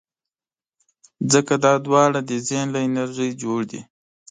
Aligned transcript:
ځکه 1.31 1.53
دا 1.65 1.73
دواړه 1.85 2.19
د 2.29 2.31
ذهن 2.47 2.67
له 2.75 2.79
انرژۍ 2.87 3.31
جوړ 3.41 3.59
دي. 3.71 3.81